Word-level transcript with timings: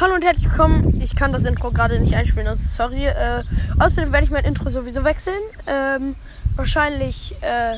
Hallo 0.00 0.14
und 0.14 0.24
herzlich 0.24 0.48
willkommen. 0.50 0.98
Ich 1.02 1.14
kann 1.14 1.30
das 1.30 1.44
Intro 1.44 1.70
gerade 1.72 2.00
nicht 2.00 2.14
einspielen, 2.14 2.48
also 2.48 2.62
sorry. 2.64 3.04
Äh, 3.04 3.44
außerdem 3.78 4.10
werde 4.12 4.24
ich 4.24 4.30
mein 4.30 4.46
Intro 4.46 4.70
sowieso 4.70 5.04
wechseln. 5.04 5.38
Ähm, 5.66 6.14
wahrscheinlich 6.56 7.36
äh, 7.42 7.76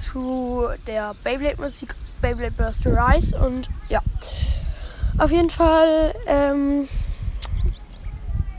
zu 0.00 0.66
der 0.88 1.14
Beyblade-Musik, 1.22 1.94
Beyblade 2.20 2.50
Burst 2.50 2.84
Rise 2.84 3.38
und 3.38 3.68
ja. 3.88 4.02
Auf 5.18 5.30
jeden 5.30 5.48
Fall, 5.48 6.16
ähm, 6.26 6.88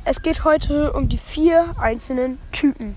es 0.05 0.21
geht 0.21 0.45
heute 0.45 0.93
um 0.93 1.09
die 1.09 1.17
vier 1.17 1.75
einzelnen 1.77 2.39
Typen. 2.53 2.95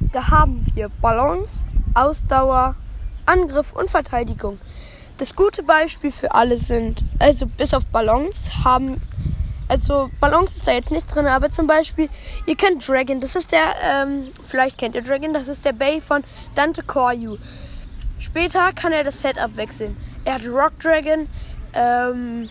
Da 0.00 0.28
haben 0.28 0.66
wir 0.74 0.90
Balance, 1.00 1.64
Ausdauer, 1.94 2.76
Angriff 3.24 3.72
und 3.72 3.88
Verteidigung. 3.88 4.58
Das 5.18 5.34
gute 5.34 5.64
Beispiel 5.64 6.12
für 6.12 6.32
alle 6.32 6.56
sind, 6.56 7.02
also 7.18 7.46
bis 7.46 7.74
auf 7.74 7.84
Ballons 7.86 8.50
haben, 8.62 9.02
also 9.66 10.10
Ballons 10.20 10.54
ist 10.54 10.68
da 10.68 10.72
jetzt 10.72 10.92
nicht 10.92 11.12
drin, 11.12 11.26
aber 11.26 11.50
zum 11.50 11.66
Beispiel, 11.66 12.08
ihr 12.46 12.54
kennt 12.54 12.88
Dragon, 12.88 13.20
das 13.20 13.34
ist 13.34 13.50
der, 13.50 13.74
ähm, 13.84 14.28
vielleicht 14.48 14.78
kennt 14.78 14.94
ihr 14.94 15.02
Dragon, 15.02 15.32
das 15.32 15.48
ist 15.48 15.64
der 15.64 15.72
Bay 15.72 16.00
von 16.00 16.22
Dante 16.54 16.84
Koryu. 16.84 17.36
Später 18.20 18.72
kann 18.72 18.92
er 18.92 19.02
das 19.02 19.20
Setup 19.20 19.56
wechseln. 19.56 19.96
Er 20.24 20.34
hat 20.34 20.46
Rock 20.46 20.78
Dragon, 20.78 21.28
ähm, 21.72 22.48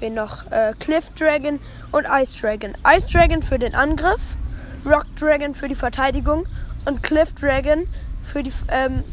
wen 0.00 0.14
noch, 0.14 0.50
äh, 0.50 0.74
Cliff 0.80 1.10
Dragon 1.16 1.60
und 1.92 2.06
Ice 2.10 2.32
Dragon. 2.40 2.72
Ice 2.84 3.06
Dragon 3.06 3.40
für 3.40 3.60
den 3.60 3.76
Angriff, 3.76 4.36
Rock 4.84 5.06
Dragon 5.14 5.54
für 5.54 5.68
die 5.68 5.76
Verteidigung 5.76 6.48
und 6.86 7.04
Cliff 7.04 7.32
Dragon 7.34 7.86
für 8.24 8.42
die, 8.42 8.52
ähm, 8.68 9.04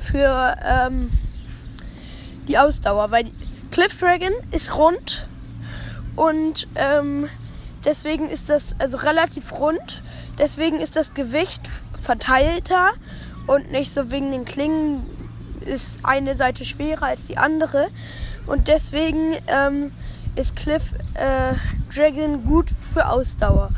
für, 0.00 0.56
ähm, 0.64 1.10
die 2.48 2.58
Ausdauer, 2.58 3.10
weil 3.10 3.30
Cliff 3.70 3.98
Dragon 3.98 4.32
ist 4.50 4.76
rund 4.76 5.28
und 6.14 6.66
ähm, 6.76 7.28
deswegen 7.84 8.28
ist 8.28 8.48
das 8.48 8.74
also 8.78 8.96
relativ 8.98 9.52
rund. 9.52 10.02
Deswegen 10.38 10.80
ist 10.80 10.96
das 10.96 11.14
Gewicht 11.14 11.62
verteilter 12.02 12.92
und 13.46 13.70
nicht 13.70 13.92
so 13.92 14.10
wegen 14.10 14.30
den 14.30 14.44
Klingen 14.44 15.06
ist 15.60 16.00
eine 16.04 16.36
Seite 16.36 16.64
schwerer 16.64 17.06
als 17.06 17.26
die 17.26 17.38
andere 17.38 17.88
und 18.46 18.68
deswegen 18.68 19.34
ähm, 19.46 19.92
ist 20.36 20.54
Cliff 20.54 20.92
äh, 21.14 21.54
Dragon 21.94 22.44
gut 22.44 22.70
für 22.92 23.08
Ausdauer. 23.08 23.70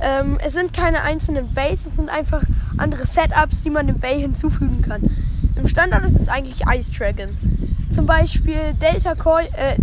Ähm, 0.00 0.38
es 0.44 0.54
sind 0.54 0.72
keine 0.72 1.02
einzelnen 1.02 1.52
Bays, 1.54 1.86
es 1.86 1.94
sind 1.94 2.08
einfach 2.08 2.42
andere 2.76 3.06
Setups, 3.06 3.62
die 3.62 3.70
man 3.70 3.86
dem 3.86 3.98
Bay 3.98 4.20
hinzufügen 4.20 4.82
kann. 4.82 5.02
Im 5.56 5.66
Standard 5.68 6.04
ist 6.04 6.20
es 6.20 6.28
eigentlich 6.28 6.62
Ice 6.72 6.90
Dragon. 6.92 7.36
Zum 7.98 8.06
Beispiel 8.06 8.74
Delta 8.74 9.16
Koi, 9.16 9.42
äh, 9.56 9.74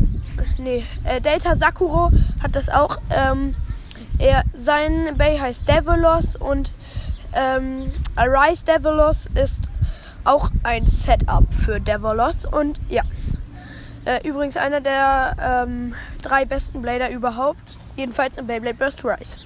nee, 0.57 0.85
äh, 1.03 1.19
Delta 1.19 1.53
Sakuro 1.53 2.11
hat 2.41 2.55
das 2.55 2.69
auch. 2.69 2.97
Ähm, 3.09 3.55
er, 4.19 4.43
sein 4.53 5.17
Bay 5.17 5.37
heißt 5.37 5.67
Devilos 5.67 6.37
und 6.37 6.71
ähm, 7.33 7.91
Arise 8.15 8.63
Devilos 8.63 9.27
ist 9.35 9.69
auch 10.23 10.49
ein 10.63 10.87
Setup 10.87 11.43
für 11.53 11.81
Devilos 11.81 12.45
und 12.45 12.79
ja. 12.87 13.01
Äh, 14.05 14.25
übrigens 14.25 14.55
einer 14.55 14.79
der 14.79 15.65
ähm, 15.67 15.93
drei 16.21 16.45
besten 16.45 16.81
Blader 16.81 17.09
überhaupt. 17.09 17.75
Jedenfalls 17.97 18.37
im 18.37 18.47
Beyblade 18.47 18.77
Burst 18.77 19.03
Rise. 19.03 19.39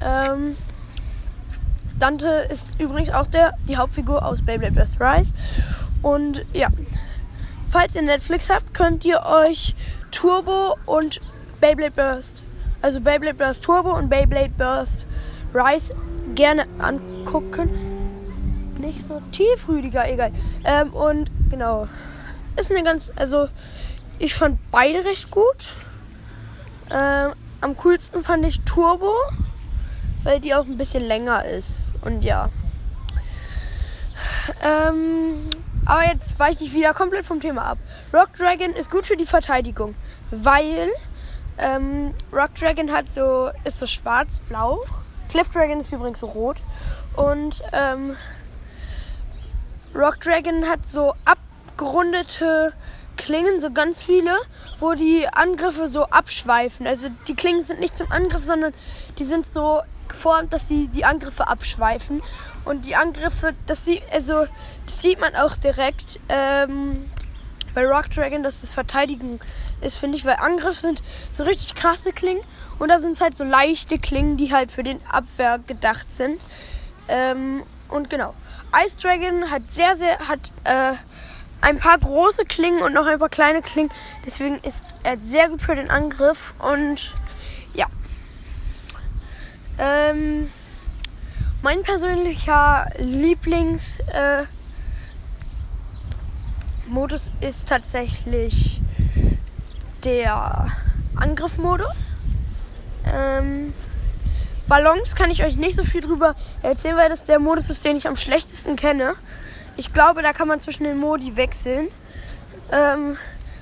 Ähm, 0.00 0.56
Dante 2.00 2.48
ist 2.50 2.66
übrigens 2.78 3.10
auch 3.10 3.28
der, 3.28 3.52
die 3.68 3.76
Hauptfigur 3.76 4.26
aus 4.26 4.42
Beyblade 4.42 4.74
Burst 4.74 5.00
Rise. 5.00 5.32
Und 6.02 6.44
ja, 6.52 6.66
falls 7.72 7.94
ihr 7.94 8.02
Netflix 8.02 8.50
habt, 8.50 8.74
könnt 8.74 9.04
ihr 9.04 9.24
euch 9.24 9.74
Turbo 10.10 10.76
und 10.84 11.20
Beyblade 11.60 11.92
Burst, 11.92 12.42
also 12.82 13.00
Beyblade 13.00 13.34
Burst 13.34 13.64
Turbo 13.64 13.96
und 13.96 14.10
Beyblade 14.10 14.52
Burst 14.56 15.06
Rise 15.54 15.94
gerne 16.34 16.66
angucken. 16.78 17.70
Nicht 18.78 19.06
so 19.08 19.22
tief, 19.32 19.66
Rüdiger, 19.68 20.08
egal. 20.10 20.32
Ähm, 20.64 20.92
und 20.92 21.30
genau, 21.50 21.88
ist 22.56 22.70
eine 22.70 22.82
ganz, 22.82 23.10
also 23.16 23.48
ich 24.18 24.34
fand 24.34 24.58
beide 24.70 25.04
recht 25.04 25.30
gut. 25.30 25.74
Ähm, 26.90 27.32
am 27.62 27.76
coolsten 27.76 28.22
fand 28.22 28.44
ich 28.44 28.60
Turbo, 28.62 29.12
weil 30.24 30.40
die 30.40 30.54
auch 30.54 30.66
ein 30.66 30.76
bisschen 30.76 31.04
länger 31.04 31.44
ist. 31.46 31.94
Und 32.02 32.22
ja. 32.22 32.50
Ähm, 34.62 35.48
aber 35.86 36.06
jetzt 36.06 36.38
weiche 36.38 36.64
ich 36.64 36.72
wieder 36.72 36.94
komplett 36.94 37.26
vom 37.26 37.40
Thema 37.40 37.64
ab. 37.64 37.78
Rock 38.12 38.34
Dragon 38.36 38.72
ist 38.72 38.90
gut 38.90 39.06
für 39.06 39.16
die 39.16 39.26
Verteidigung, 39.26 39.94
weil 40.30 40.90
ähm, 41.58 42.14
Rock 42.32 42.54
Dragon 42.54 42.92
hat 42.92 43.08
so, 43.08 43.50
ist 43.64 43.78
so 43.78 43.86
schwarz-blau. 43.86 44.80
Cliff 45.30 45.48
Dragon 45.48 45.80
ist 45.80 45.92
übrigens 45.92 46.20
so 46.20 46.26
rot. 46.26 46.62
Und 47.16 47.62
ähm, 47.72 48.16
Rock 49.94 50.20
Dragon 50.20 50.68
hat 50.68 50.88
so 50.88 51.14
abgerundete 51.24 52.72
Klingen, 53.16 53.60
so 53.60 53.70
ganz 53.70 54.02
viele, 54.02 54.36
wo 54.80 54.94
die 54.94 55.28
Angriffe 55.30 55.88
so 55.88 56.04
abschweifen. 56.04 56.86
Also 56.86 57.08
die 57.28 57.34
Klingen 57.34 57.64
sind 57.64 57.80
nicht 57.80 57.94
zum 57.94 58.10
Angriff, 58.10 58.44
sondern 58.44 58.72
die 59.18 59.24
sind 59.24 59.46
so 59.46 59.82
geformt, 60.08 60.52
dass 60.52 60.68
sie 60.68 60.88
die 60.88 61.04
Angriffe 61.04 61.48
abschweifen. 61.48 62.22
Und 62.64 62.84
die 62.84 62.94
Angriffe, 62.94 63.54
das 63.66 63.84
sieht, 63.84 64.02
also, 64.12 64.46
das 64.86 65.02
sieht 65.02 65.20
man 65.20 65.34
auch 65.34 65.56
direkt 65.56 66.20
ähm, 66.28 67.10
bei 67.74 67.86
Rock 67.86 68.10
Dragon, 68.10 68.42
dass 68.42 68.60
das 68.60 68.72
Verteidigen 68.72 69.40
ist, 69.80 69.96
finde 69.96 70.16
ich, 70.16 70.24
weil 70.24 70.36
Angriffe 70.36 70.80
sind 70.80 71.02
so 71.32 71.44
richtig 71.44 71.74
krasse 71.74 72.12
Klingen 72.12 72.42
und 72.78 72.88
da 72.88 72.98
sind 72.98 73.12
es 73.12 73.20
halt 73.20 73.36
so 73.36 73.44
leichte 73.44 73.98
Klingen, 73.98 74.36
die 74.36 74.52
halt 74.52 74.70
für 74.70 74.82
den 74.82 75.00
Abwehr 75.10 75.58
gedacht 75.58 76.12
sind. 76.12 76.40
Ähm, 77.08 77.62
und 77.88 78.10
genau. 78.10 78.34
Ice 78.84 78.96
Dragon 78.96 79.50
hat 79.50 79.70
sehr, 79.70 79.96
sehr, 79.96 80.18
hat 80.28 80.52
äh, 80.64 80.94
ein 81.60 81.78
paar 81.78 81.98
große 81.98 82.44
Klingen 82.44 82.82
und 82.82 82.92
noch 82.92 83.06
ein 83.06 83.18
paar 83.18 83.28
kleine 83.28 83.62
Klingen. 83.62 83.90
Deswegen 84.24 84.58
ist 84.58 84.84
er 85.02 85.18
sehr 85.18 85.48
gut 85.48 85.62
für 85.62 85.74
den 85.74 85.90
Angriff 85.90 86.54
und 86.58 87.12
ja. 87.74 87.86
Ähm, 89.78 90.50
mein 91.62 91.82
persönlicher 91.82 92.88
Lieblings 92.98 94.00
äh, 94.00 94.44
ist 97.40 97.68
tatsächlich 97.68 98.80
der 100.04 100.66
Angriffmodus. 101.16 102.12
Ähm, 103.12 103.72
Ballons 104.68 105.14
kann 105.16 105.30
ich 105.30 105.44
euch 105.44 105.56
nicht 105.56 105.76
so 105.76 105.84
viel 105.84 106.00
drüber 106.00 106.34
erzählen, 106.62 106.96
weil 106.96 107.08
das 107.08 107.24
der 107.24 107.38
Modus 107.38 107.70
ist, 107.70 107.84
den 107.84 107.96
ich 107.96 108.06
am 108.06 108.16
schlechtesten 108.16 108.76
kenne. 108.76 109.14
Ich 109.76 109.92
glaube, 109.92 110.22
da 110.22 110.32
kann 110.32 110.48
man 110.48 110.60
zwischen 110.60 110.84
den 110.84 110.98
Modi 110.98 111.36
wechseln. 111.36 111.88
Ähm, 112.70 113.16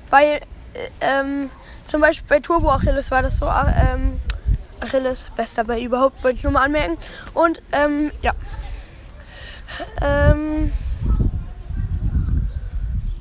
weil 0.09 0.41
äh, 0.73 0.89
ähm, 1.01 1.49
zum 1.85 2.01
Beispiel 2.01 2.27
bei 2.27 2.39
Turbo 2.39 2.69
Achilles 2.69 3.11
war 3.11 3.21
das 3.21 3.37
so, 3.37 3.47
ähm, 3.47 4.19
Achilles, 4.81 5.27
bester 5.35 5.63
bei 5.63 5.81
überhaupt, 5.81 6.23
wollte 6.23 6.37
ich 6.37 6.43
nur 6.43 6.51
mal 6.51 6.63
anmerken. 6.63 6.97
Und 7.33 7.61
ähm, 7.71 8.11
ja. 8.21 8.33
Ähm, 10.01 10.71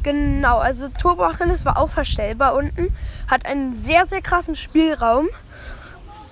genau, 0.02 0.58
also 0.58 0.88
Turbo 0.88 1.24
Achilles 1.24 1.64
war 1.64 1.78
auch 1.78 1.90
verstellbar 1.90 2.54
unten. 2.54 2.94
Hat 3.28 3.46
einen 3.46 3.74
sehr, 3.74 4.06
sehr 4.06 4.22
krassen 4.22 4.54
Spielraum. 4.54 5.28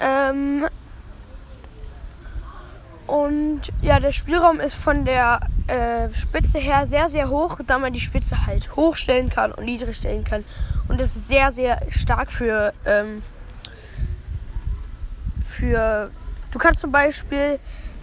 Ähm, 0.00 0.66
und 3.06 3.62
ja, 3.80 4.00
der 4.00 4.12
Spielraum 4.12 4.60
ist 4.60 4.74
von 4.74 5.06
der 5.06 5.40
äh, 5.66 6.12
Spitze 6.14 6.58
her 6.58 6.86
sehr, 6.86 7.08
sehr 7.08 7.30
hoch, 7.30 7.58
da 7.66 7.78
man 7.78 7.94
die 7.94 8.00
Spitze 8.00 8.46
halt 8.46 8.76
hochstellen 8.76 9.30
kann 9.30 9.52
und 9.52 9.64
niedrig 9.64 9.96
stellen 9.96 10.24
kann. 10.24 10.44
Und 10.88 11.00
das 11.00 11.16
ist 11.16 11.28
sehr, 11.28 11.50
sehr 11.50 11.80
stark 11.90 12.30
für 12.30 12.74
ähm, 12.84 13.22
für. 15.58 16.10
Du 16.50 16.58
kannst 16.58 16.80
zum 16.80 16.92
Beispiel 16.92 17.58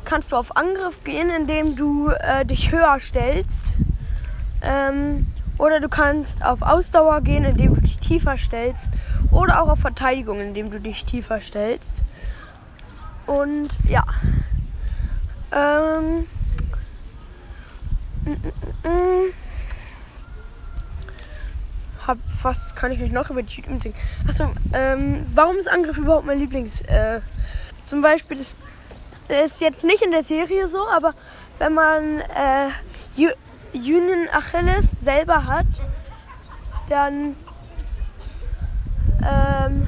kannst 0.05 0.31
du 0.31 0.35
auf 0.35 0.55
Angriff 0.55 1.03
gehen, 1.03 1.29
indem 1.29 1.75
du 1.75 2.09
äh, 2.09 2.45
dich 2.45 2.71
höher 2.71 2.99
stellst. 2.99 3.73
Ähm, 4.61 5.27
oder 5.57 5.79
du 5.79 5.89
kannst 5.89 6.43
auf 6.43 6.61
Ausdauer 6.61 7.21
gehen, 7.21 7.43
indem 7.43 7.73
du 7.73 7.81
dich 7.81 7.97
tiefer 7.99 8.37
stellst. 8.37 8.89
Oder 9.31 9.61
auch 9.61 9.69
auf 9.69 9.79
Verteidigung, 9.79 10.39
indem 10.39 10.69
du 10.69 10.79
dich 10.79 11.05
tiefer 11.05 11.41
stellst. 11.41 11.97
Und 13.25 13.69
ja. 13.87 14.03
Ähm. 15.51 16.27
Mm, 18.25 18.31
mm, 18.31 18.89
mm. 18.89 19.44
Hab, 22.07 22.17
was 22.41 22.75
kann 22.75 22.91
ich 22.91 23.01
euch 23.01 23.11
noch 23.11 23.29
über 23.29 23.41
die 23.41 23.53
Typen 23.53 23.79
singen? 23.79 23.95
Achso, 24.27 24.51
ähm, 24.73 25.25
warum 25.33 25.57
ist 25.57 25.67
Angriff 25.67 25.97
überhaupt 25.97 26.25
mein 26.25 26.39
Lieblings? 26.39 26.81
Äh, 26.81 27.21
zum 27.83 28.01
Beispiel, 28.01 28.37
das, 28.37 28.55
das 29.27 29.53
ist 29.53 29.61
jetzt 29.61 29.83
nicht 29.83 30.01
in 30.01 30.11
der 30.11 30.23
Serie 30.23 30.67
so, 30.67 30.87
aber 30.87 31.13
wenn 31.57 31.73
man 31.73 32.19
äh, 32.19 32.69
Union 33.73 34.27
Achilles 34.31 34.91
selber 34.91 35.45
hat, 35.45 35.65
dann 36.89 37.35
ähm, 39.23 39.87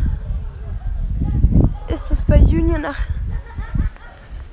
Union 2.27 2.85
Ach 2.85 3.07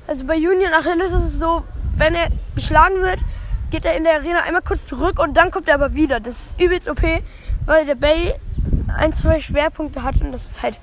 also 0.07 0.25
bei 0.25 0.35
Union 0.35 0.71
Achilles 0.73 1.13
ist 1.13 1.23
es 1.23 1.39
so, 1.39 1.63
wenn 1.97 2.13
er 2.13 2.27
geschlagen 2.53 3.01
wird, 3.01 3.19
geht 3.71 3.85
er 3.85 3.95
in 3.95 4.03
der 4.03 4.15
Arena 4.15 4.43
einmal 4.43 4.61
kurz 4.61 4.85
zurück 4.85 5.19
und 5.19 5.35
dann 5.35 5.49
kommt 5.49 5.67
er 5.67 5.75
aber 5.75 5.95
wieder. 5.95 6.19
Das 6.19 6.47
ist 6.47 6.61
übelst 6.61 6.87
OP, 6.87 7.01
weil 7.65 7.85
der 7.85 7.95
Bay 7.95 8.33
ein, 8.87 9.13
zwei 9.13 9.39
Schwerpunkte 9.39 10.03
hat 10.03 10.21
und 10.21 10.31
das 10.31 10.45
ist 10.45 10.63
halt 10.63 10.79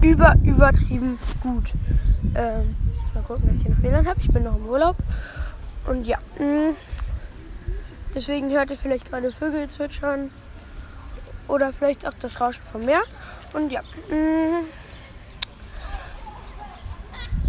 über, 0.00 0.34
übertrieben 0.42 1.18
gut. 1.42 1.72
Ähm, 2.34 2.74
mal 3.14 3.22
gucken, 3.22 3.48
dass 3.48 3.58
ich 3.58 3.64
hier 3.64 3.74
noch 3.74 3.82
WLAN 3.82 4.06
habe. 4.06 4.20
Ich 4.20 4.32
bin 4.32 4.44
noch 4.44 4.56
im 4.56 4.66
Urlaub. 4.66 4.96
Und 5.86 6.06
ja, 6.06 6.18
mh, 6.38 6.46
mm, 6.46 6.76
deswegen 8.14 8.50
hört 8.50 8.70
ihr 8.70 8.76
vielleicht 8.76 9.10
gerade 9.10 9.32
Vögel 9.32 9.68
zwitschern 9.68 10.30
oder 11.48 11.72
vielleicht 11.72 12.06
auch 12.06 12.14
das 12.14 12.40
Rauschen 12.40 12.62
vom 12.64 12.84
Meer. 12.84 13.02
Und 13.52 13.72
ja, 13.72 13.82
mh, 14.08 14.16
mm, 14.16 14.64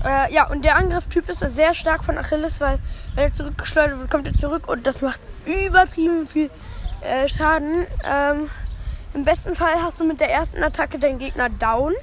äh, 0.04 0.34
ja, 0.34 0.50
und 0.50 0.66
der 0.66 0.78
Angriffstyp 0.78 1.30
ist 1.30 1.40
sehr 1.40 1.74
stark 1.74 2.04
von 2.04 2.18
Achilles, 2.18 2.60
weil 2.60 2.80
wenn 3.16 3.26
er 3.26 3.34
zurückgeschleudert 3.34 4.00
wird, 4.00 4.12
kommt 4.12 4.28
er 4.28 4.34
zurück 4.34 4.68
und 4.68 4.86
das 4.86 5.02
macht 5.02 5.22
übertrieben 5.46 6.28
viel 6.28 6.50
äh, 7.02 7.28
Schaden. 7.28 7.86
Ähm, 8.04 8.50
Im 9.14 9.26
besten 9.26 9.56
Fall 9.56 9.82
hast 9.82 10.00
du 10.00 10.06
mit 10.06 10.20
der 10.20 10.32
ersten 10.32 10.64
Attacke 10.64 11.00
deinen 11.00 11.20
Gegner 11.20 11.50
down. 11.50 11.94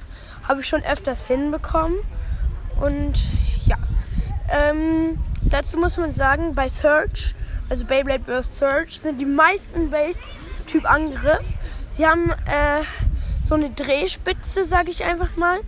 Habe 0.47 0.61
ich 0.61 0.67
schon 0.67 0.83
öfters 0.83 1.25
hinbekommen. 1.25 1.97
Und 2.79 3.19
ja. 3.65 3.77
Ähm, 4.49 5.19
dazu 5.43 5.77
muss 5.77 5.97
man 5.97 6.11
sagen, 6.11 6.55
bei 6.55 6.67
Search, 6.69 7.35
also 7.69 7.85
Beyblade 7.85 8.23
Burst 8.23 8.57
Search, 8.57 8.99
sind 8.99 9.19
die 9.19 9.25
meisten 9.25 9.89
Base-Typ 9.89 10.89
Angriff. 10.89 11.45
Sie 11.89 12.05
haben 12.05 12.31
äh, 12.31 12.83
so 13.43 13.55
eine 13.55 13.69
Drehspitze, 13.69 14.65
sage 14.65 14.89
ich 14.89 15.03
einfach 15.03 15.35
mal 15.35 15.59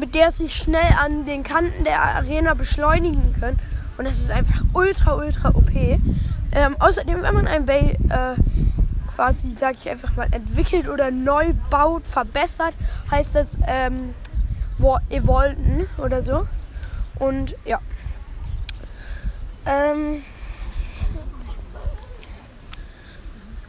mit 0.00 0.14
der 0.14 0.30
sich 0.30 0.56
schnell 0.56 0.94
an 0.98 1.26
den 1.26 1.44
Kanten 1.44 1.84
der 1.84 2.02
Arena 2.02 2.54
beschleunigen 2.54 3.34
können. 3.38 3.58
Und 3.98 4.06
das 4.06 4.18
ist 4.18 4.30
einfach 4.30 4.62
ultra, 4.72 5.14
ultra 5.14 5.50
OP. 5.50 5.70
Ähm, 5.72 6.76
außerdem, 6.78 7.22
wenn 7.22 7.34
man 7.34 7.46
ein 7.46 7.66
Bay 7.66 7.96
äh, 8.08 8.34
quasi, 9.20 9.50
sag 9.50 9.74
ich 9.74 9.90
einfach 9.90 10.16
mal, 10.16 10.28
entwickelt 10.32 10.88
oder 10.88 11.10
neu 11.10 11.52
baut, 11.68 12.06
verbessert, 12.06 12.72
heißt 13.10 13.34
das 13.34 13.58
ähm, 13.66 14.14
Evolten 15.10 15.86
oder 15.98 16.22
so. 16.22 16.46
Und 17.18 17.54
ja. 17.66 17.80
Ähm, 19.66 20.24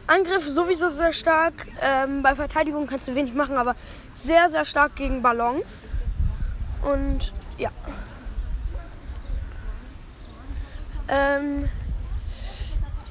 Angriff 0.06 0.48
sowieso 0.48 0.88
sehr 0.88 1.12
stark. 1.12 1.68
Ähm, 1.82 2.22
bei 2.22 2.34
Verteidigung 2.34 2.86
kannst 2.86 3.08
du 3.08 3.14
wenig 3.14 3.34
machen, 3.34 3.58
aber 3.58 3.76
sehr, 4.14 4.48
sehr 4.48 4.64
stark 4.64 4.96
gegen 4.96 5.20
Ballons. 5.20 5.90
Und 6.80 7.34
ja. 7.58 7.70
Ähm, 11.08 11.68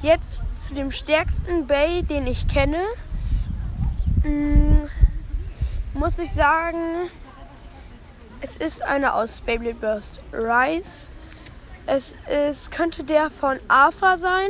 jetzt 0.01 0.43
zu 0.57 0.73
dem 0.73 0.91
stärksten 0.91 1.67
Bay, 1.67 2.03
den 2.03 2.27
ich 2.27 2.47
kenne. 2.47 2.83
Mm, 4.23 4.87
muss 5.93 6.19
ich 6.19 6.31
sagen, 6.31 7.09
es 8.41 8.55
ist 8.55 8.81
einer 8.83 9.15
aus 9.15 9.41
Beyblade 9.41 9.75
Burst 9.75 10.19
Rise. 10.33 11.07
Es 11.85 12.15
ist, 12.29 12.71
könnte 12.71 13.03
der 13.03 13.29
von 13.29 13.59
Arthur 13.67 14.17
sein. 14.17 14.49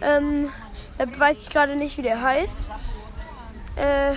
Ähm, 0.00 0.50
da 0.98 1.06
weiß 1.18 1.42
ich 1.42 1.50
gerade 1.50 1.76
nicht, 1.76 1.96
wie 1.98 2.02
der 2.02 2.22
heißt. 2.22 2.68
Äh, 3.76 4.14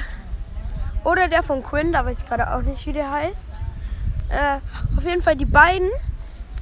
oder 1.03 1.27
der 1.27 1.43
von 1.43 1.63
Quinn, 1.63 1.93
da 1.93 2.05
weiß 2.05 2.21
ich 2.21 2.27
gerade 2.27 2.53
auch 2.53 2.61
nicht, 2.61 2.85
wie 2.85 2.93
der 2.93 3.11
heißt. 3.11 3.59
Äh, 4.29 4.59
auf 4.97 5.03
jeden 5.03 5.21
Fall, 5.21 5.35
die 5.35 5.45
beiden 5.45 5.89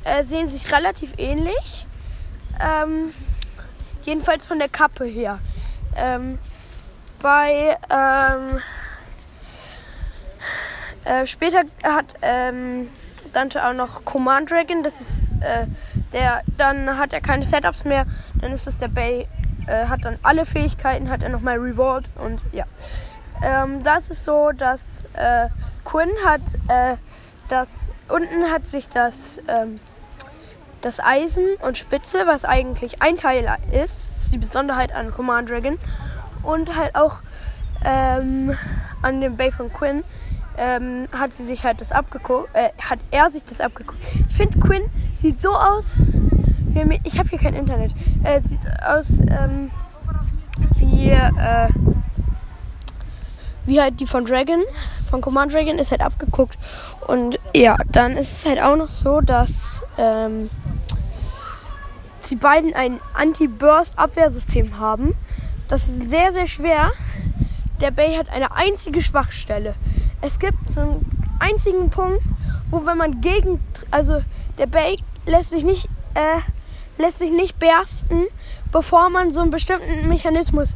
äh, 0.03 0.23
sehen 0.23 0.49
sich 0.49 0.71
relativ 0.71 1.13
ähnlich. 1.17 1.87
Ähm, 2.59 3.13
jedenfalls 4.07 4.45
von 4.45 4.57
der 4.57 4.69
Kappe 4.69 5.05
her. 5.05 5.39
Ähm, 5.95 6.39
bei 7.21 7.77
ähm, 7.89 8.61
äh, 11.03 11.25
später 11.25 11.63
hat 11.83 12.15
ähm, 12.21 12.89
Dante 13.33 13.67
auch 13.67 13.73
noch 13.73 14.05
Command 14.05 14.49
Dragon. 14.49 14.83
Das 14.83 15.01
ist 15.01 15.33
äh, 15.41 15.67
der. 16.13 16.41
Dann 16.57 16.97
hat 16.97 17.13
er 17.13 17.21
keine 17.21 17.45
Setups 17.45 17.83
mehr. 17.83 18.05
Dann 18.41 18.51
ist 18.51 18.67
es 18.67 18.79
der 18.79 18.87
Bay. 18.87 19.27
Äh, 19.67 19.85
hat 19.87 20.05
dann 20.05 20.17
alle 20.23 20.45
Fähigkeiten. 20.45 21.09
Hat 21.09 21.23
er 21.23 21.29
nochmal 21.29 21.57
Revolt 21.57 22.09
und 22.15 22.41
ja. 22.51 22.65
Ähm, 23.43 23.83
das 23.83 24.09
ist 24.09 24.23
so, 24.23 24.51
dass 24.51 25.03
äh, 25.13 25.49
Quinn 25.83 26.09
hat 26.25 26.41
das 27.47 27.91
unten 28.09 28.51
hat 28.51 28.67
sich 28.67 28.89
das, 28.89 29.39
ähm, 29.47 29.75
das 30.81 30.99
Eisen 30.99 31.45
und 31.65 31.77
Spitze, 31.77 32.25
was 32.25 32.45
eigentlich 32.45 33.01
ein 33.01 33.17
Teil 33.17 33.47
ist, 33.71 34.15
ist 34.15 34.33
die 34.33 34.37
Besonderheit 34.37 34.93
an 34.93 35.11
Command 35.11 35.49
Dragon 35.49 35.77
und 36.43 36.75
halt 36.75 36.95
auch 36.95 37.21
ähm, 37.85 38.55
an 39.01 39.21
dem 39.21 39.37
Bay 39.37 39.51
von 39.51 39.71
Quinn 39.71 40.03
ähm, 40.57 41.07
hat 41.11 41.33
sie 41.33 41.45
sich 41.45 41.63
halt 41.63 41.81
das 41.81 41.91
abgeguckt, 41.91 42.49
äh, 42.53 42.69
hat 42.81 42.99
er 43.11 43.29
sich 43.29 43.45
das 43.45 43.61
abgeguckt. 43.61 43.99
Ich 44.29 44.35
finde 44.35 44.59
Quinn 44.59 44.83
sieht 45.15 45.39
so 45.39 45.49
aus, 45.49 45.97
wie, 46.69 46.99
ich 47.03 47.19
habe 47.19 47.29
hier 47.29 47.39
kein 47.39 47.53
Internet, 47.53 47.93
äh, 48.23 48.41
sieht 48.41 48.59
aus 48.83 49.19
ähm, 49.19 49.69
wie 50.77 51.11
äh, 51.11 51.69
wie 53.67 53.81
halt 53.81 53.99
die 53.99 54.07
von 54.07 54.25
Dragon, 54.25 54.63
von 55.09 55.21
Command 55.21 55.53
Dragon, 55.53 55.77
ist 55.77 55.91
halt 55.91 56.01
abgeguckt. 56.01 56.57
Und 57.05 57.37
ja, 57.53 57.75
dann 57.91 58.13
ist 58.13 58.31
es 58.31 58.45
halt 58.45 58.61
auch 58.61 58.77
noch 58.77 58.89
so, 58.89 59.21
dass 59.21 59.83
ähm, 59.97 60.49
sie 62.29 62.35
beiden 62.35 62.73
ein 62.75 62.99
Anti-Burst-Abwehrsystem 63.13 64.79
haben. 64.79 65.15
Das 65.67 65.87
ist 65.87 66.09
sehr, 66.09 66.31
sehr 66.31 66.47
schwer. 66.47 66.91
Der 67.81 67.91
Bay 67.91 68.15
hat 68.15 68.29
eine 68.29 68.55
einzige 68.55 69.01
Schwachstelle. 69.01 69.75
Es 70.21 70.39
gibt 70.39 70.69
so 70.69 70.81
einen 70.81 71.05
einzigen 71.39 71.89
Punkt, 71.89 72.23
wo 72.71 72.85
wenn 72.85 72.97
man 72.97 73.21
gegen, 73.21 73.59
also 73.91 74.21
der 74.57 74.67
Bay 74.67 74.97
lässt 75.25 75.51
sich 75.51 75.63
nicht, 75.63 75.87
äh, 76.15 76.39
lässt 77.01 77.19
sich 77.19 77.31
nicht 77.31 77.59
bersten, 77.59 78.23
bevor 78.71 79.09
man 79.09 79.31
so 79.31 79.41
einen 79.41 79.51
bestimmten 79.51 80.07
Mechanismus 80.07 80.75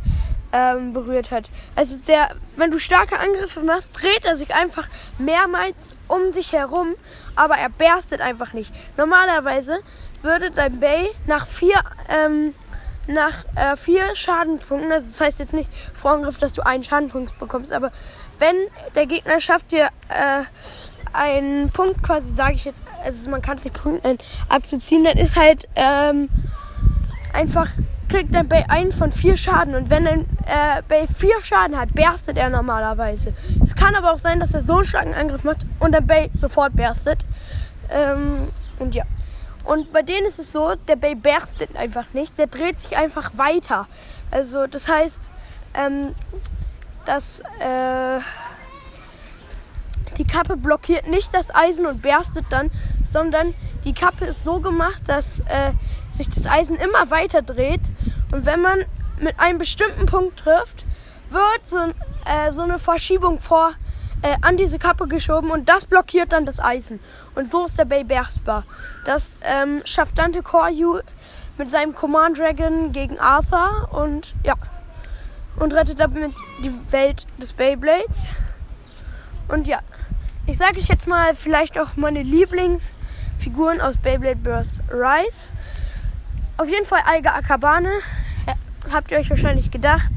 ähm, 0.53 0.93
berührt 0.93 1.31
hat. 1.31 1.49
Also 1.75 1.97
der, 2.07 2.35
wenn 2.57 2.71
du 2.71 2.79
starke 2.79 3.19
Angriffe 3.19 3.61
machst, 3.61 3.91
dreht 3.93 4.25
er 4.25 4.35
sich 4.35 4.53
einfach 4.53 4.87
mehrmals 5.17 5.95
um 6.07 6.33
sich 6.33 6.53
herum, 6.53 6.95
aber 7.35 7.55
er 7.55 7.69
berstet 7.69 8.21
einfach 8.21 8.53
nicht. 8.53 8.73
Normalerweise 8.97 9.79
würde 10.21 10.51
dein 10.51 10.79
Bay 10.79 11.09
nach 11.25 11.47
vier, 11.47 11.79
ähm, 12.09 12.53
nach 13.07 13.45
äh, 13.55 13.75
vier 13.75 14.15
Schadenpunkten, 14.15 14.91
also 14.91 15.09
das 15.09 15.21
heißt 15.21 15.39
jetzt 15.39 15.53
nicht 15.53 15.69
vor 15.99 16.11
Angriff, 16.11 16.37
dass 16.37 16.53
du 16.53 16.65
einen 16.65 16.83
Schadenpunkt 16.83 17.37
bekommst, 17.39 17.71
aber 17.71 17.91
wenn 18.39 18.55
der 18.95 19.05
Gegner 19.05 19.39
schafft 19.39 19.71
dir 19.71 19.89
äh, 20.09 20.43
einen 21.13 21.69
Punkt 21.71 22.03
quasi, 22.03 22.33
sage 22.33 22.53
ich 22.53 22.65
jetzt, 22.65 22.83
also 23.03 23.29
man 23.29 23.41
kann 23.41 23.57
es 23.57 23.63
nicht 23.63 23.81
Punkt 23.81 24.03
nennen, 24.03 24.19
abzuziehen, 24.49 25.03
dann 25.03 25.17
ist 25.17 25.37
halt 25.37 25.67
ähm, 25.75 26.29
einfach 27.33 27.69
kriegt 28.11 28.35
dein 28.35 28.47
Bay 28.47 28.65
einen 28.67 28.91
von 28.91 29.11
vier 29.11 29.37
Schaden. 29.37 29.73
Und 29.73 29.89
wenn 29.89 30.05
ein 30.05 30.21
äh, 30.45 30.81
Bay 30.87 31.05
vier 31.07 31.39
Schaden 31.41 31.77
hat, 31.77 31.93
berstet 31.93 32.37
er 32.37 32.49
normalerweise. 32.49 33.33
Es 33.63 33.73
kann 33.73 33.95
aber 33.95 34.11
auch 34.11 34.17
sein, 34.17 34.39
dass 34.39 34.53
er 34.53 34.61
so 34.61 34.75
einen 34.75 34.85
starken 34.85 35.13
Angriff 35.13 35.43
macht 35.43 35.65
und 35.79 35.93
dein 35.93 36.05
Bay 36.05 36.29
sofort 36.33 36.75
berstet. 36.75 37.19
Ähm, 37.89 38.49
und 38.79 38.93
ja. 38.95 39.05
Und 39.63 39.93
bei 39.93 40.01
denen 40.01 40.25
ist 40.25 40.39
es 40.39 40.51
so, 40.51 40.75
der 40.87 40.95
Bay 40.95 41.15
berstet 41.15 41.75
einfach 41.75 42.05
nicht. 42.13 42.37
Der 42.37 42.47
dreht 42.47 42.77
sich 42.77 42.97
einfach 42.97 43.31
weiter. 43.35 43.87
Also 44.31 44.67
das 44.67 44.87
heißt, 44.89 45.31
ähm, 45.73 46.15
dass 47.05 47.41
äh, 47.59 48.19
die 50.17 50.25
Kappe 50.25 50.57
blockiert 50.57 51.07
nicht 51.07 51.33
das 51.33 51.53
Eisen 51.53 51.85
und 51.85 52.01
berstet 52.01 52.45
dann, 52.49 52.71
sondern 53.03 53.53
die 53.83 53.93
Kappe 53.93 54.25
ist 54.25 54.43
so 54.43 54.59
gemacht, 54.59 55.03
dass 55.07 55.39
äh, 55.41 55.71
sich 56.09 56.29
das 56.29 56.45
Eisen 56.45 56.77
immer 56.77 57.09
weiter 57.09 57.41
dreht. 57.41 57.81
Und 58.31 58.45
wenn 58.45 58.61
man 58.61 58.85
mit 59.19 59.39
einem 59.39 59.57
bestimmten 59.57 60.05
Punkt 60.05 60.39
trifft, 60.39 60.85
wird 61.29 61.65
so, 61.65 61.77
äh, 62.25 62.51
so 62.51 62.63
eine 62.63 62.79
Verschiebung 62.79 63.39
vor 63.39 63.73
äh, 64.21 64.35
an 64.41 64.57
diese 64.57 64.79
Kappe 64.79 65.07
geschoben 65.07 65.51
und 65.51 65.67
das 65.67 65.85
blockiert 65.85 66.31
dann 66.31 66.45
das 66.45 66.59
Eisen. 66.59 66.99
Und 67.35 67.51
so 67.51 67.65
ist 67.65 67.77
der 67.77 67.85
Bay 67.85 68.03
berstbar. 68.03 68.63
Das 69.05 69.37
ähm, 69.41 69.81
schafft 69.85 70.17
Dante 70.17 70.41
Koryu 70.43 70.99
mit 71.57 71.71
seinem 71.71 71.95
Command 71.95 72.37
Dragon 72.37 72.91
gegen 72.91 73.19
Arthur 73.19 73.89
und 73.91 74.35
ja. 74.43 74.53
Und 75.57 75.73
rettet 75.73 75.99
damit 75.99 76.33
die 76.63 76.71
Welt 76.91 77.25
des 77.37 77.53
Beyblades. 77.53 78.25
Und 79.47 79.67
ja, 79.67 79.79
ich 80.47 80.57
sage 80.57 80.77
euch 80.77 80.87
jetzt 80.87 81.07
mal 81.07 81.35
vielleicht 81.35 81.77
auch 81.77 81.97
meine 81.97 82.23
Lieblingsfiguren 82.23 83.81
aus 83.81 83.97
Beyblade 83.97 84.37
Burst 84.37 84.79
Rise. 84.89 85.51
Auf 86.57 86.69
jeden 86.69 86.85
Fall 86.85 87.01
Alga 87.05 87.31
Akabane. 87.31 87.91
Habt 88.91 89.11
ihr 89.11 89.19
euch 89.19 89.29
wahrscheinlich 89.29 89.71
gedacht. 89.71 90.11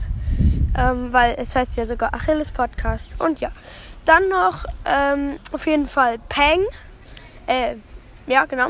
Ähm, 0.76 1.12
weil 1.12 1.36
es 1.38 1.54
heißt 1.54 1.76
ja 1.76 1.86
sogar 1.86 2.14
Achilles 2.14 2.50
Podcast. 2.50 3.08
Und 3.18 3.40
ja. 3.40 3.50
Dann 4.04 4.28
noch 4.28 4.64
ähm, 4.84 5.38
auf 5.52 5.66
jeden 5.66 5.88
Fall 5.88 6.18
Pang. 6.28 6.60
Äh, 7.46 7.76
ja, 8.26 8.44
genau. 8.44 8.68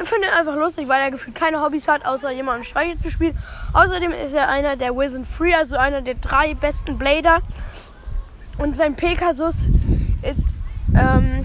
Ich 0.00 0.08
finde 0.08 0.28
ihn 0.28 0.34
einfach 0.34 0.54
lustig, 0.54 0.86
weil 0.86 1.00
er 1.00 1.10
gefühlt 1.10 1.34
keine 1.34 1.60
Hobbys 1.60 1.88
hat, 1.88 2.06
außer 2.06 2.30
jemanden 2.30 2.62
Streiche 2.62 2.96
zu 2.96 3.10
spielen. 3.10 3.36
Außerdem 3.72 4.12
ist 4.12 4.34
er 4.34 4.48
einer 4.48 4.76
der 4.76 4.94
Wizen 4.94 5.26
Free, 5.26 5.54
also 5.54 5.76
einer 5.76 6.02
der 6.02 6.14
drei 6.14 6.54
besten 6.54 6.98
Blader. 6.98 7.40
Und 8.58 8.76
sein 8.76 8.94
Pegasus 8.94 9.68
ist 10.22 10.46
ähm, 10.96 11.42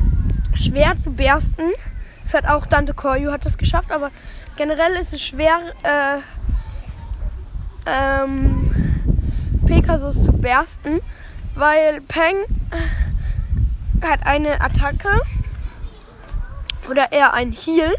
schwer 0.56 0.96
zu 0.98 1.12
bersten. 1.12 1.72
Das 2.24 2.34
hat 2.36 2.48
auch 2.48 2.68
Dante 2.68 2.94
Koryu 2.94 3.32
hat 3.32 3.46
das 3.46 3.58
geschafft, 3.58 3.92
aber 3.92 4.12
generell 4.56 4.94
ist 4.94 5.14
es 5.14 5.22
schwer, 5.22 5.60
äh, 5.84 6.20
ähm, 7.86 8.72
Pegasus 9.66 10.24
zu 10.24 10.32
bersten, 10.32 11.02
weil 11.56 12.02
Peng 12.02 12.36
hat 14.02 14.26
eine 14.26 14.62
Attacke 14.62 15.22
oder 16.90 17.12
eher 17.12 17.34
ein 17.34 17.52
Heal, 17.52 17.96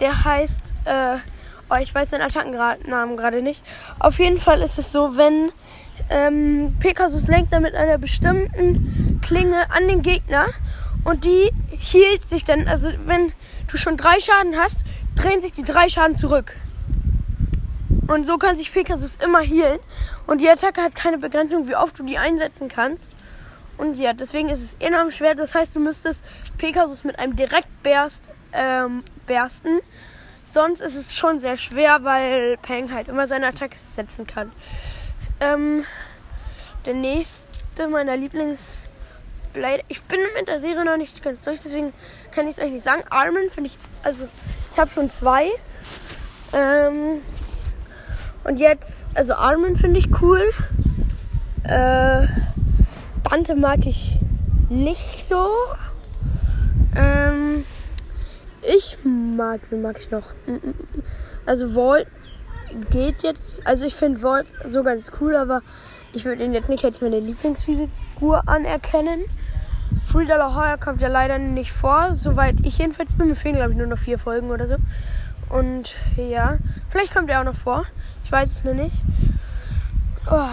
der 0.00 0.24
heißt, 0.24 0.62
äh, 0.84 1.16
oh, 1.70 1.76
ich 1.80 1.94
weiß 1.94 2.10
den 2.10 2.20
Attackennamen 2.20 3.16
gerade 3.16 3.42
nicht. 3.42 3.62
Auf 3.98 4.18
jeden 4.18 4.38
Fall 4.38 4.60
ist 4.62 4.78
es 4.78 4.92
so, 4.92 5.16
wenn 5.16 5.50
ähm, 6.10 6.76
Pegasus 6.80 7.28
lenkt 7.28 7.52
dann 7.52 7.62
mit 7.62 7.74
einer 7.74 7.98
bestimmten 7.98 9.20
Klinge 9.22 9.70
an 9.70 9.88
den 9.88 10.02
Gegner 10.02 10.46
und 11.04 11.24
die 11.24 11.50
hielt 11.70 12.28
sich 12.28 12.44
dann, 12.44 12.68
also 12.68 12.90
wenn 13.06 13.32
du 13.68 13.76
schon 13.76 13.96
drei 13.96 14.18
Schaden 14.20 14.56
hast, 14.56 14.78
drehen 15.16 15.40
sich 15.40 15.52
die 15.52 15.62
drei 15.62 15.88
Schaden 15.88 16.16
zurück. 16.16 16.56
Und 18.06 18.26
so 18.26 18.38
kann 18.38 18.56
sich 18.56 18.72
Pegasus 18.72 19.16
immer 19.16 19.40
healen. 19.40 19.80
Und 20.26 20.40
die 20.40 20.48
Attacke 20.48 20.82
hat 20.82 20.94
keine 20.94 21.18
Begrenzung, 21.18 21.68
wie 21.68 21.76
oft 21.76 21.98
du 21.98 22.04
die 22.04 22.18
einsetzen 22.18 22.68
kannst. 22.68 23.12
Und 23.76 23.98
ja, 23.98 24.12
deswegen 24.12 24.48
ist 24.50 24.62
es 24.62 24.76
enorm 24.78 25.10
schwer. 25.10 25.34
Das 25.34 25.54
heißt, 25.54 25.74
du 25.74 25.80
müsstest 25.80 26.24
Pegasus 26.58 27.04
mit 27.04 27.18
einem 27.18 27.34
Direktberst 27.36 28.30
ähm, 28.52 29.02
bersten. 29.26 29.80
Sonst 30.46 30.80
ist 30.80 30.96
es 30.96 31.16
schon 31.16 31.40
sehr 31.40 31.56
schwer, 31.56 32.04
weil 32.04 32.56
Peng 32.58 32.92
halt 32.92 33.08
immer 33.08 33.26
seine 33.26 33.48
Attacke 33.48 33.76
setzen 33.76 34.26
kann. 34.26 34.52
Ähm, 35.40 35.84
der 36.86 36.94
nächste 36.94 37.88
meiner 37.88 38.16
Lieblings 38.16 38.88
ich 39.88 40.02
bin 40.04 40.18
mit 40.36 40.48
der 40.48 40.60
Serie 40.60 40.84
noch 40.84 40.96
nicht 40.96 41.22
ganz 41.22 41.42
durch, 41.42 41.60
deswegen 41.62 41.92
kann 42.32 42.48
ich 42.48 42.58
es 42.58 42.64
euch 42.64 42.72
nicht 42.72 42.82
sagen. 42.82 43.04
Armin 43.10 43.50
finde 43.50 43.70
ich, 43.70 43.78
also 44.02 44.26
ich 44.72 44.78
habe 44.78 44.90
schon 44.90 45.10
zwei. 45.10 45.48
Ähm, 46.52 47.22
und 48.44 48.60
jetzt, 48.60 49.08
also 49.14 49.34
Armin 49.34 49.76
finde 49.76 49.98
ich 49.98 50.08
cool. 50.22 50.42
Äh, 51.64 52.26
Dante 53.28 53.56
mag 53.56 53.86
ich 53.86 54.18
nicht 54.68 55.28
so. 55.28 55.48
Ähm, 56.96 57.64
ich 58.62 58.98
mag, 59.04 59.60
wie 59.70 59.76
mag 59.76 59.98
ich 59.98 60.10
noch? 60.10 60.34
Also 61.46 61.74
Volt 61.74 62.06
geht 62.90 63.22
jetzt, 63.22 63.66
also 63.66 63.84
ich 63.84 63.94
finde 63.94 64.22
Volt 64.22 64.46
so 64.68 64.82
ganz 64.82 65.12
cool, 65.20 65.36
aber 65.36 65.62
ich 66.12 66.24
würde 66.24 66.44
ihn 66.44 66.52
jetzt 66.52 66.68
nicht 66.68 66.84
als 66.84 67.00
meine 67.00 67.20
Lieblingsfigur 67.20 68.48
anerkennen. 68.48 69.24
Frida 70.06 70.36
La 70.36 70.54
Hoya 70.54 70.76
kommt 70.76 71.02
ja 71.02 71.08
leider 71.08 71.38
nicht 71.38 71.72
vor, 71.72 72.14
soweit 72.14 72.56
ich 72.62 72.78
jedenfalls 72.78 73.12
bin. 73.12 73.28
Mir 73.28 73.36
fehlen, 73.36 73.56
glaube 73.56 73.72
ich, 73.72 73.76
nur 73.76 73.86
noch 73.86 73.98
vier 73.98 74.18
Folgen 74.18 74.50
oder 74.50 74.66
so. 74.66 74.76
Und 75.48 75.94
ja, 76.16 76.58
vielleicht 76.88 77.14
kommt 77.14 77.30
er 77.30 77.40
auch 77.40 77.44
noch 77.44 77.54
vor. 77.54 77.84
Ich 78.24 78.32
weiß 78.32 78.50
es 78.50 78.64
noch 78.64 78.74
nicht. 78.74 78.96
Oh, 80.30 80.48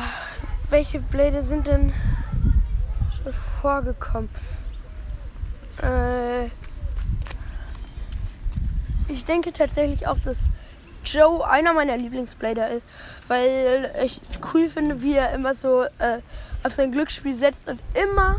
welche 0.69 0.99
Bläde 0.99 1.43
sind 1.43 1.67
denn 1.67 1.93
schon 3.23 3.33
vorgekommen? 3.33 4.29
Äh, 5.81 6.45
ich 9.07 9.25
denke 9.25 9.53
tatsächlich 9.53 10.07
auch, 10.07 10.19
dass 10.19 10.49
Joe 11.05 11.49
einer 11.49 11.73
meiner 11.73 11.97
Lieblingsblader 11.97 12.69
ist, 12.69 12.85
weil 13.27 13.91
ich 14.03 14.21
es 14.21 14.39
cool 14.53 14.69
finde, 14.69 15.01
wie 15.01 15.15
er 15.15 15.33
immer 15.33 15.53
so 15.53 15.83
äh, 15.83 16.19
auf 16.63 16.73
sein 16.73 16.91
Glücksspiel 16.91 17.33
setzt 17.33 17.67
und 17.67 17.79
immer 17.93 18.37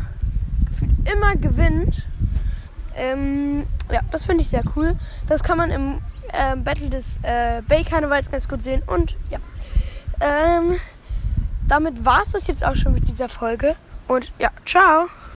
immer 1.11 1.35
gewinnt. 1.35 2.05
Ähm, 2.95 3.65
ja, 3.91 4.01
das 4.11 4.25
finde 4.25 4.41
ich 4.41 4.49
sehr 4.49 4.63
cool. 4.75 4.95
Das 5.27 5.43
kann 5.43 5.57
man 5.57 5.71
im 5.71 5.99
äh, 6.33 6.55
Battle 6.55 6.89
des 6.89 7.19
äh, 7.23 7.61
Bay 7.67 7.83
Karnevals 7.83 8.29
ganz 8.29 8.47
gut 8.47 8.61
sehen. 8.63 8.83
Und 8.85 9.15
ja, 9.29 9.39
ähm, 10.19 10.79
damit 11.67 12.03
war 12.03 12.21
es 12.21 12.31
das 12.31 12.47
jetzt 12.47 12.65
auch 12.65 12.75
schon 12.75 12.93
mit 12.93 13.07
dieser 13.07 13.29
Folge. 13.29 13.75
Und 14.07 14.31
ja, 14.39 14.49
ciao. 14.65 15.07